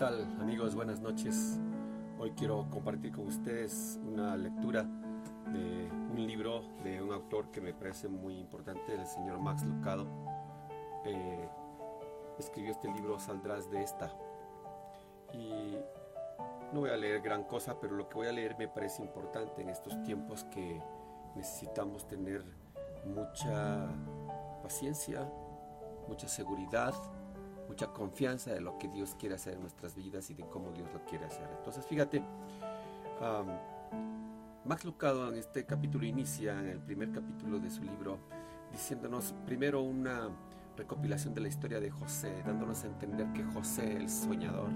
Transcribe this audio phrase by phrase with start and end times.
[0.00, 0.74] tal amigos?
[0.74, 1.58] Buenas noches.
[2.18, 4.84] Hoy quiero compartir con ustedes una lectura
[5.52, 10.06] de un libro de un autor que me parece muy importante, el señor Max Lucado.
[11.04, 11.46] Eh,
[12.38, 14.10] escribió este libro Saldrás de esta.
[15.34, 15.76] Y
[16.72, 19.60] no voy a leer gran cosa, pero lo que voy a leer me parece importante
[19.60, 20.82] en estos tiempos que
[21.36, 22.42] necesitamos tener
[23.04, 23.86] mucha
[24.62, 25.30] paciencia,
[26.08, 26.94] mucha seguridad,
[27.70, 30.88] mucha confianza de lo que Dios quiere hacer en nuestras vidas y de cómo Dios
[30.92, 31.48] lo quiere hacer.
[31.56, 32.20] Entonces, fíjate,
[34.64, 38.18] Max Lucado en este capítulo inicia, en el primer capítulo de su libro,
[38.72, 40.30] diciéndonos primero una
[40.76, 44.70] recopilación de la historia de José, dándonos a entender que José, el soñador,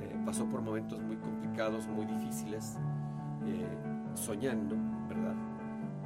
[0.00, 2.78] eh, pasó por momentos muy complicados, muy difíciles,
[3.44, 3.68] eh,
[4.14, 4.76] soñando,
[5.10, 5.34] ¿verdad?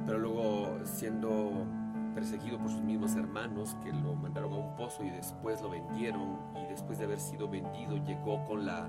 [0.05, 1.65] Pero luego siendo
[2.13, 6.39] perseguido por sus mismos hermanos que lo mandaron a un pozo y después lo vendieron
[6.55, 8.87] y después de haber sido vendido llegó con la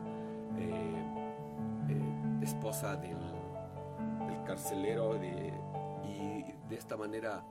[0.59, 1.05] eh,
[1.89, 3.17] eh, esposa del,
[4.45, 5.17] carcelero
[6.05, 7.43] y de esta manera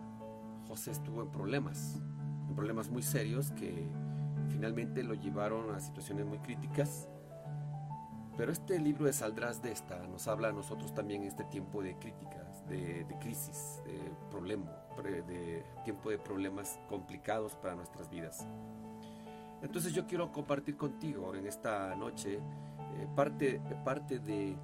[0.67, 2.01] José estuvo en problemas,
[2.47, 3.88] en problemas muy serios que
[4.49, 7.07] finalmente lo llevaron a situaciones muy críticas.
[8.38, 11.95] Pero este libro de Saldrás de esta nos habla a nosotros también este tiempo de
[11.99, 14.71] críticas, de, crisis, de problema,
[15.02, 18.45] de tiempo de problemas complicados para nuestras vidas.
[19.61, 24.55] Entonces yo quiero compartir contigo en esta noche eh, parte, parte de,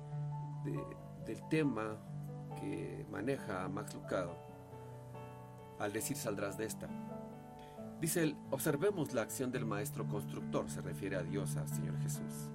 [1.26, 1.98] del tema
[2.60, 4.36] que maneja Max Lucado
[5.80, 6.90] al decir saldrás de esta.
[8.02, 12.50] Dice él, observemos la acción del maestro constructor, se refiere a Dios, al Señor Jesús.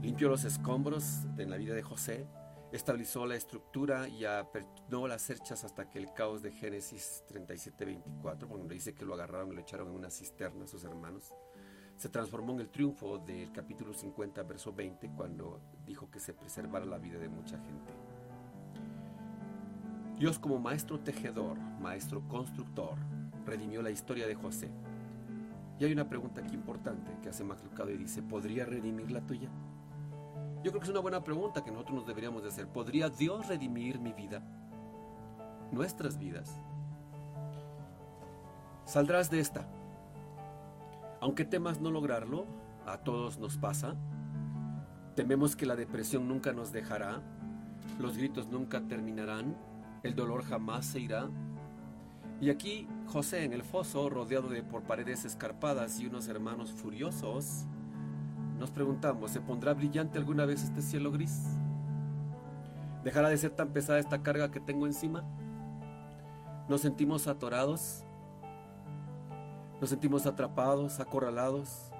[0.00, 2.26] Limpió los escombros en la vida de José,
[2.72, 8.66] Estabilizó la estructura y apernó las cerchas hasta que el caos de Génesis 37-24, cuando
[8.68, 11.34] dice que lo agarraron y lo echaron en una cisterna a sus hermanos,
[11.98, 16.86] se transformó en el triunfo del capítulo 50, verso 20, cuando dijo que se preservara
[16.86, 17.92] la vida de mucha gente.
[20.18, 22.96] Dios como maestro tejedor, maestro constructor,
[23.44, 24.70] redimió la historia de José.
[25.78, 29.20] Y hay una pregunta aquí importante que hace Max Lucado y dice, ¿podría redimir la
[29.20, 29.50] tuya?
[30.62, 32.68] Yo creo que es una buena pregunta que nosotros nos deberíamos de hacer.
[32.68, 34.42] ¿Podría Dios redimir mi vida?
[35.72, 36.56] Nuestras vidas.
[38.84, 39.66] Saldrás de esta.
[41.20, 42.46] Aunque temas no lograrlo,
[42.86, 43.96] a todos nos pasa.
[45.16, 47.20] Tememos que la depresión nunca nos dejará,
[47.98, 49.56] los gritos nunca terminarán,
[50.02, 51.28] el dolor jamás se irá.
[52.40, 57.66] Y aquí José en el foso, rodeado de por paredes escarpadas y unos hermanos furiosos,
[58.62, 61.36] nos preguntamos, ¿se pondrá brillante alguna vez este cielo gris?
[63.02, 65.24] ¿Dejará de ser tan pesada esta carga que tengo encima?
[66.68, 68.04] ¿Nos sentimos atorados?
[69.80, 71.90] ¿Nos sentimos atrapados, acorralados,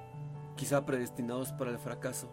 [0.55, 2.31] quizá predestinados para el fracaso?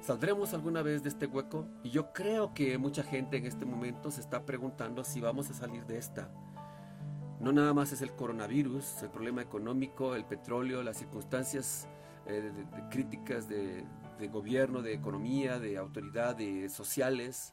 [0.00, 1.68] ¿Saldremos alguna vez de este hueco?
[1.84, 5.54] Y yo creo que mucha gente en este momento se está preguntando si vamos a
[5.54, 6.28] salir de esta.
[7.38, 11.86] No nada más es el coronavirus, el problema económico, el petróleo, las circunstancias
[12.26, 13.84] eh, de, críticas de,
[14.32, 17.52] gobierno, de economía, de autoridad, de sociales,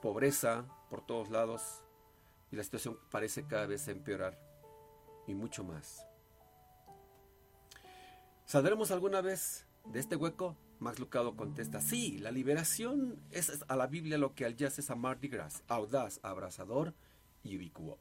[0.00, 1.82] pobreza por todos lados
[2.52, 4.38] y la situación parece cada vez empeorar
[5.26, 6.06] y mucho más.
[8.44, 10.56] ¿Saldremos alguna vez de este hueco?
[10.78, 14.90] Max Lucado contesta, sí, la liberación es a la Biblia lo que al jazz es
[14.90, 16.94] a Mardi Gras, audaz, abrazador
[17.42, 17.98] y ubicuo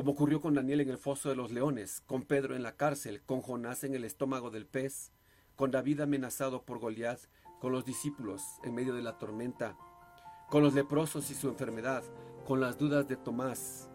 [0.00, 3.20] como ocurrió con Daniel en el foso de los leones, con Pedro en la cárcel,
[3.20, 5.12] con Jonás en el estómago del pez,
[5.56, 7.20] con David amenazado por Goliat,
[7.60, 9.76] con los discípulos en medio de la tormenta,
[10.48, 12.02] con los leprosos y su enfermedad,
[12.46, 13.90] con las dudas de Tomás,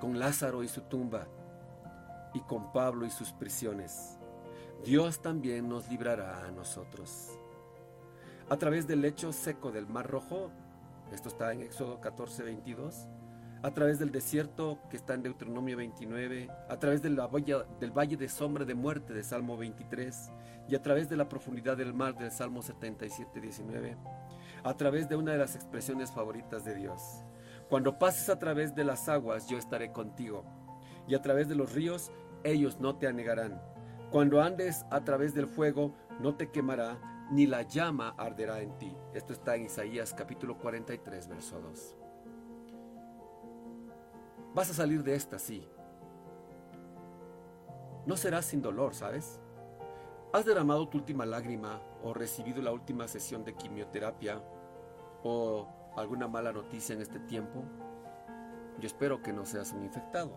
[0.00, 1.28] con Lázaro y su tumba,
[2.34, 4.18] y con Pablo y sus prisiones.
[4.84, 7.38] Dios también nos librará a nosotros.
[8.48, 10.50] A través del lecho seco del Mar Rojo,
[11.12, 13.06] esto está en Éxodo 14, 22,
[13.64, 17.30] a través del desierto que está en Deuteronomio 29, a través de la
[17.80, 20.30] del valle de sombra de muerte de Salmo 23
[20.68, 23.96] y a través de la profundidad del mar del Salmo 77, 19,
[24.64, 27.24] a través de una de las expresiones favoritas de Dios.
[27.70, 30.44] Cuando pases a través de las aguas, yo estaré contigo,
[31.08, 32.12] y a través de los ríos,
[32.42, 33.62] ellos no te anegarán.
[34.10, 36.98] Cuando andes a través del fuego, no te quemará,
[37.30, 38.94] ni la llama arderá en ti.
[39.14, 42.03] Esto está en Isaías capítulo 43, verso 2.
[44.54, 45.68] Vas a salir de esta, sí.
[48.06, 49.40] No serás sin dolor, ¿sabes?
[50.32, 54.40] ¿Has derramado tu última lágrima o recibido la última sesión de quimioterapia
[55.24, 55.66] o
[55.96, 57.64] alguna mala noticia en este tiempo?
[58.78, 60.32] Yo espero que no seas un infectado.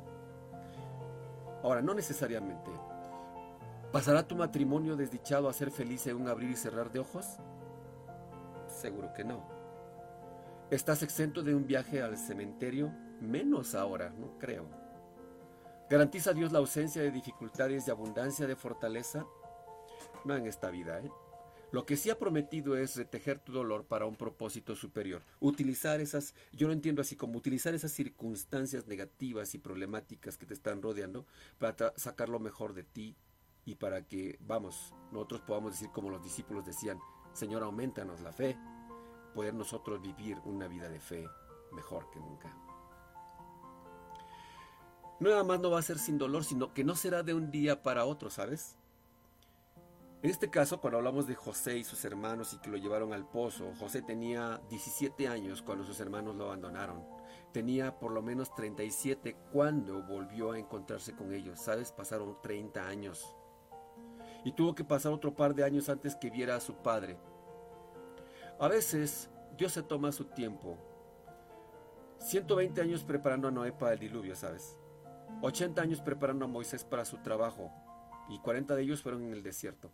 [1.64, 2.72] Ahora, no necesariamente.
[3.92, 7.38] ¿Pasará tu matrimonio desdichado a ser feliz en un abrir y cerrar de ojos?
[8.68, 9.44] Seguro que no.
[10.72, 12.92] ¿Estás exento de un viaje al cementerio?
[13.22, 14.66] Menos ahora, no creo.
[15.90, 19.26] ¿Garantiza Dios la ausencia de dificultades y abundancia de fortaleza?
[20.26, 21.12] No en esta vida, ¿eh?
[21.72, 25.24] Lo que sí ha prometido es retejer tu dolor para un propósito superior.
[25.42, 30.54] Utilizar esas, yo lo entiendo así como utilizar esas circunstancias negativas y problemáticas que te
[30.54, 31.26] están rodeando
[31.58, 33.18] para sacar lo mejor de ti
[33.66, 37.00] y para que, vamos, nosotros podamos decir como los discípulos decían,
[37.34, 38.58] Señor, aumentanos la fe,
[39.36, 41.28] poder nosotros vivir una vida de fe
[41.74, 42.67] mejor que nunca.
[45.20, 47.50] No nada más no va a ser sin dolor, sino que no será de un
[47.50, 48.78] día para otro, ¿sabes?
[50.24, 53.28] En este caso, cuando hablamos de José y sus hermanos y que lo llevaron al
[53.28, 57.04] pozo, José tenía 17 años cuando sus hermanos lo abandonaron.
[57.52, 61.60] Tenía por lo menos 37 cuando volvió a encontrarse con ellos.
[61.60, 61.92] ¿Sabes?
[61.92, 63.36] Pasaron 30 años.
[64.44, 67.18] Y tuvo que pasar otro par de años antes que viera a su padre.
[68.60, 70.78] A veces Dios se toma su tiempo.
[72.20, 74.78] 120 años preparando a Noé para el diluvio, ¿sabes?
[75.42, 77.72] 80 años preparando a Moisés para su trabajo.
[78.30, 79.92] Y 40 de ellos fueron en el desierto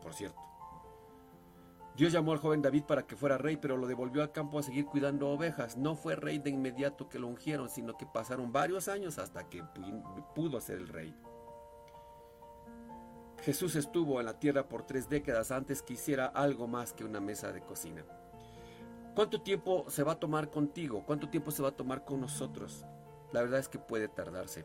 [0.00, 0.40] por cierto.
[1.96, 4.62] Dios llamó al joven David para que fuera rey, pero lo devolvió al campo a
[4.62, 5.76] seguir cuidando ovejas.
[5.76, 9.62] No fue rey de inmediato que lo ungieron, sino que pasaron varios años hasta que
[10.34, 11.14] pudo ser el rey.
[13.42, 17.20] Jesús estuvo en la tierra por tres décadas antes que hiciera algo más que una
[17.20, 18.04] mesa de cocina.
[19.14, 21.02] ¿Cuánto tiempo se va a tomar contigo?
[21.04, 22.84] ¿Cuánto tiempo se va a tomar con nosotros?
[23.32, 24.64] La verdad es que puede tardarse.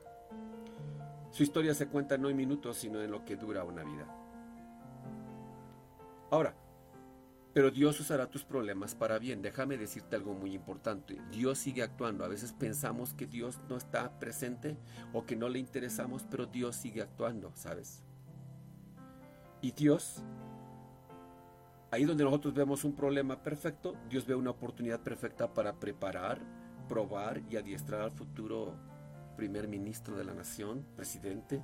[1.32, 4.08] Su historia se cuenta no en minutos, sino en lo que dura una vida.
[6.32, 6.56] Ahora,
[7.56, 9.42] pero Dios usará tus problemas para bien.
[9.42, 11.22] Déjame decirte algo muy importante.
[11.32, 12.26] Dios sigue actuando.
[12.26, 14.78] A veces pensamos que Dios no está presente
[15.14, 18.04] o que no le interesamos, pero Dios sigue actuando, ¿sabes?
[19.62, 20.22] Y Dios,
[21.92, 26.42] ahí donde nosotros vemos un problema perfecto, Dios ve una oportunidad perfecta para preparar,
[26.88, 28.76] probar y adiestrar al futuro
[29.36, 31.62] primer ministro de la nación, presidente.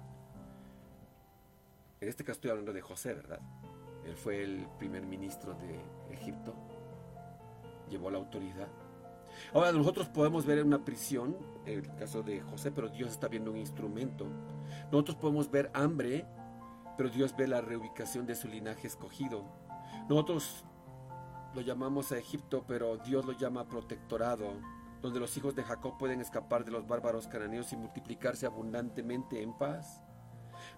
[2.00, 3.40] En este caso estoy hablando de José, ¿verdad?
[4.06, 5.80] Él fue el primer ministro de
[6.14, 6.54] Egipto,
[7.90, 8.68] llevó la autoridad.
[9.54, 13.52] Ahora nosotros podemos ver en una prisión, el caso de José, pero Dios está viendo
[13.52, 14.28] un instrumento.
[14.92, 16.26] Nosotros podemos ver hambre,
[16.98, 19.46] pero Dios ve la reubicación de su linaje escogido.
[20.10, 20.66] Nosotros
[21.54, 24.54] lo llamamos a Egipto, pero Dios lo llama protectorado,
[25.02, 29.54] donde los hijos de Jacob pueden escapar de los bárbaros cananeos y multiplicarse abundantemente en
[29.58, 30.02] paz.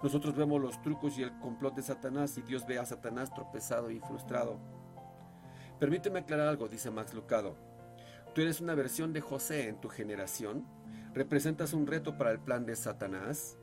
[0.01, 3.91] Nosotros vemos los trucos y el complot de Satanás y Dios ve a Satanás tropezado
[3.91, 4.59] y frustrado.
[5.79, 7.57] Permíteme aclarar algo, dice Max Lucado.
[8.33, 10.65] Tú eres una versión de José en tu generación.
[11.13, 13.57] ¿Representas un reto para el plan de Satanás?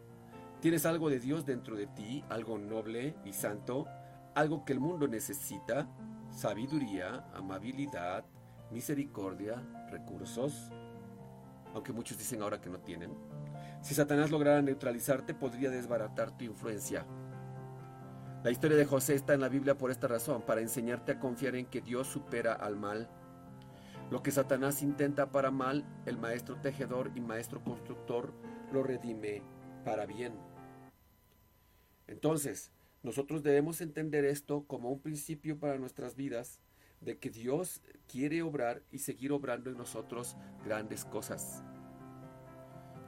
[0.61, 3.87] ¿Tienes algo de Dios dentro de ti, algo noble y santo,
[4.35, 5.89] algo que el mundo necesita?
[6.31, 8.25] Sabiduría, amabilidad,
[8.71, 10.71] misericordia, recursos.
[11.75, 13.13] Aunque muchos dicen ahora que no tienen.
[13.83, 17.07] Si Satanás lograra neutralizarte, podría desbaratar tu influencia.
[18.43, 21.57] La historia de José está en la Biblia por esta razón, para enseñarte a confiar
[21.57, 23.09] en que Dios supera al mal.
[24.11, 28.33] Lo que Satanás intenta para mal, el maestro tejedor y maestro constructor
[28.73, 29.43] lo redime
[29.85, 30.33] para bien.
[32.07, 32.73] Entonces,
[33.03, 36.61] nosotros debemos entender esto como un principio para nuestras vidas,
[37.00, 41.64] de que Dios quiere obrar y seguir obrando en nosotros grandes cosas.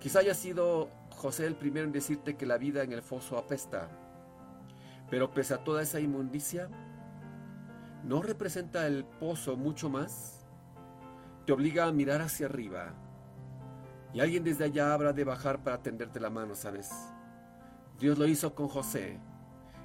[0.00, 3.90] Quizá haya sido José el primero en decirte que la vida en el foso apesta,
[5.10, 6.68] pero pese a toda esa inmundicia,
[8.02, 10.46] ¿no representa el pozo mucho más?
[11.46, 12.94] Te obliga a mirar hacia arriba
[14.14, 16.90] y alguien desde allá habrá de bajar para tenderte la mano, ¿sabes?
[17.98, 19.20] Dios lo hizo con José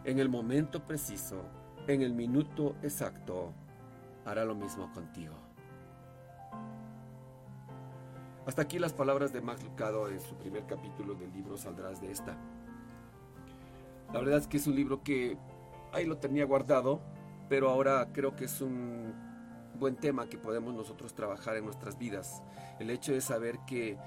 [0.03, 1.43] en el momento preciso,
[1.87, 3.53] en el minuto exacto.
[4.27, 5.33] Hará lo mismo contigo.
[8.45, 12.11] Hasta aquí las palabras de Max Lucado en su primer capítulo del libro Saldrás de
[12.11, 12.35] esta.
[14.11, 15.37] La verdad es que es un libro que
[15.93, 16.99] ahí lo tenía guardado,
[17.47, 19.13] pero ahora creo que es un
[19.79, 22.43] buen tema que podemos nosotros trabajar en nuestras vidas.
[22.79, 23.97] El hecho de saber que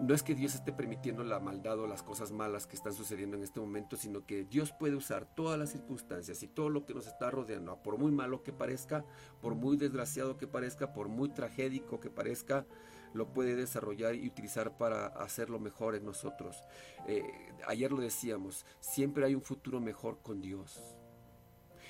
[0.00, 3.36] no es que Dios esté permitiendo la maldad o las cosas malas que están sucediendo
[3.36, 6.94] en este momento, sino que Dios puede usar todas las circunstancias y todo lo que
[6.94, 9.04] nos está rodeando, por muy malo que parezca,
[9.40, 12.66] por muy desgraciado que parezca, por muy tragédico que parezca,
[13.14, 16.62] lo puede desarrollar y utilizar para hacerlo mejor en nosotros.
[17.06, 17.22] Eh,
[17.66, 20.82] ayer lo decíamos, siempre hay un futuro mejor con Dios.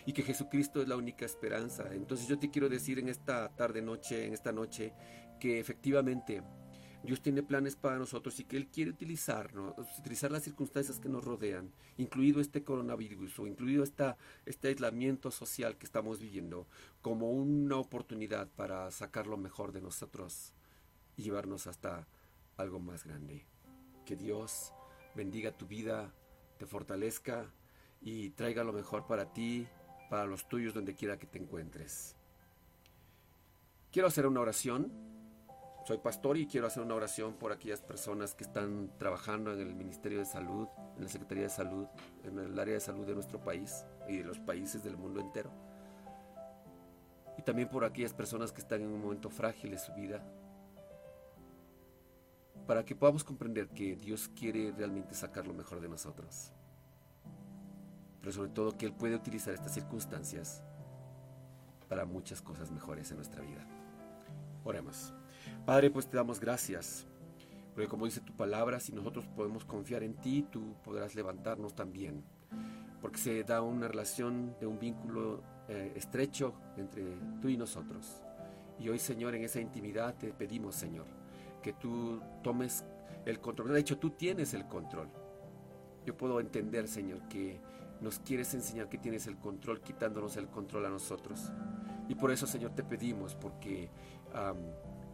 [0.05, 1.89] Y que Jesucristo es la única esperanza.
[1.93, 4.93] Entonces yo te quiero decir en esta tarde noche, en esta noche,
[5.41, 6.45] que efectivamente
[7.03, 11.25] Dios tiene planes para nosotros y que Él quiere utilizarnos, utilizar las circunstancias que nos
[11.25, 16.67] rodean, incluido este coronavirus o incluido esta, este aislamiento social que estamos viviendo,
[17.03, 20.53] como una oportunidad para sacar lo mejor de nosotros
[21.17, 22.09] y llevarnos hasta
[22.57, 23.47] algo más grande.
[24.05, 24.73] Que Dios
[25.15, 26.13] bendiga tu vida,
[26.59, 27.53] te fortalezca
[28.01, 29.67] y traiga lo mejor para ti,
[30.11, 32.17] para los tuyos, donde quiera que te encuentres.
[33.91, 34.93] Quiero hacer una oración
[35.87, 39.73] soy pastor y quiero hacer una oración por aquellas personas que están trabajando en el
[39.73, 40.67] Ministerio de Salud,
[40.97, 41.87] en la Secretaría de Salud,
[42.25, 45.53] en el área de salud de nuestro país y de los países del mundo entero.
[47.39, 50.27] Y también por aquellas personas que están en un momento frágil de su vida.
[52.67, 56.53] Para que podamos comprender que Dios quiere realmente sacar lo mejor de nosotros.
[58.21, 60.65] Pero sobre todo que Él puede utilizar estas circunstancias
[61.89, 63.65] para muchas cosas mejores en nuestra vida.
[64.65, 65.15] Oremos.
[65.65, 67.07] Padre, pues te damos gracias,
[67.75, 72.25] porque como dice tu palabra, si nosotros podemos confiar en ti, tú podrás levantarnos también,
[73.01, 77.05] porque se da una relación de un vínculo eh, estrecho entre
[77.41, 78.23] tú y nosotros.
[78.79, 81.07] Y hoy, Señor, en esa intimidad te pedimos, Señor,
[81.63, 82.85] que tú tomes
[83.25, 83.73] el control.
[83.73, 85.09] De hecho, tú tienes el control.
[86.05, 87.61] Yo puedo entender, Señor, que
[88.01, 91.51] nos quieres enseñar que tienes el control, quitándonos el control a nosotros.
[92.09, 93.91] Y por eso, Señor, te pedimos, porque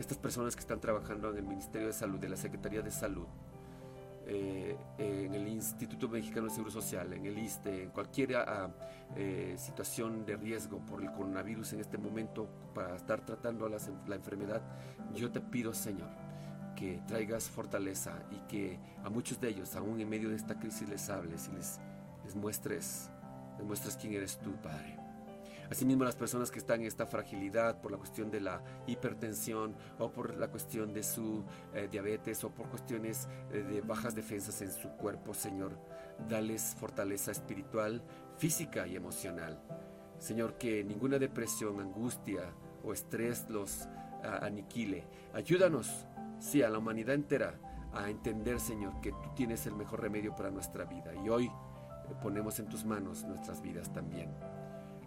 [0.02, 3.26] estas personas que están trabajando en el Ministerio de Salud, de la Secretaría de Salud,
[4.26, 8.70] eh, en el Instituto Mexicano de Seguro Social, en el ISTE, en cualquier ah,
[9.16, 14.14] eh, situación de riesgo por el coronavirus en este momento para estar tratando la, la
[14.14, 14.62] enfermedad,
[15.14, 16.08] yo te pido, Señor,
[16.76, 20.88] que traigas fortaleza y que a muchos de ellos, aún en medio de esta crisis,
[20.88, 21.80] les hables y les,
[22.24, 23.10] les muestres,
[23.58, 25.01] les muestres quién eres tú, Padre.
[25.72, 30.12] Asimismo, las personas que están en esta fragilidad por la cuestión de la hipertensión o
[30.12, 34.70] por la cuestión de su eh, diabetes o por cuestiones eh, de bajas defensas en
[34.70, 35.78] su cuerpo, Señor,
[36.28, 38.02] dales fortaleza espiritual,
[38.36, 39.62] física y emocional.
[40.18, 42.52] Señor, que ninguna depresión, angustia
[42.84, 43.88] o estrés los
[44.42, 45.06] aniquile.
[45.32, 46.06] Ayúdanos,
[46.38, 47.58] sí, a la humanidad entera
[47.94, 51.14] a entender, Señor, que tú tienes el mejor remedio para nuestra vida.
[51.24, 51.50] Y hoy eh,
[52.22, 54.30] ponemos en tus manos nuestras vidas también.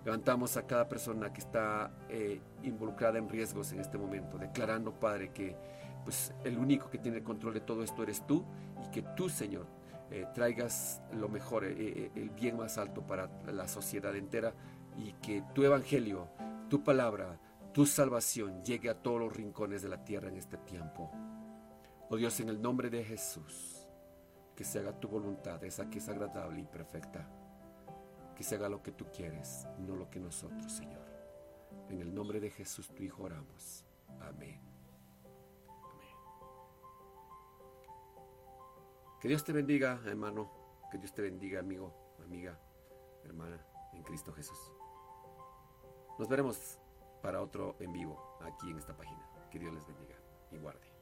[0.06, 5.32] Levantamos a cada persona que está eh, involucrada en riesgos en este momento, declarando, Padre,
[5.32, 5.56] que
[6.04, 8.46] pues, el único que tiene el control de todo esto eres tú
[8.86, 9.66] y que tú, Señor,
[10.12, 14.54] eh, traigas lo mejor, eh, el bien más alto para la sociedad entera
[14.96, 16.28] y que tu evangelio,
[16.70, 17.40] tu palabra,
[17.74, 21.10] tu salvación llegue a todos los rincones de la tierra en este tiempo.
[22.12, 23.88] Oh Dios, en el nombre de Jesús,
[24.56, 27.28] que se haga tu voluntad, esa que es agradable y perfecta
[28.36, 31.06] que se haga lo que tú quieres, no lo que nosotros, Señor.
[31.90, 33.86] En el nombre de Jesús, tu Hijo, oramos.
[34.22, 34.62] Amén.
[35.84, 36.16] Amén.
[39.22, 40.52] Que Dios te bendiga, hermano.
[40.92, 42.60] Que Dios te bendiga, amigo, amiga,
[43.24, 44.72] hermana, en Cristo Jesús.
[46.18, 46.80] Nos veremos
[47.22, 49.28] para otro en vivo aquí en esta página.
[49.50, 50.16] Que Dios les bendiga
[50.52, 50.95] y guarde.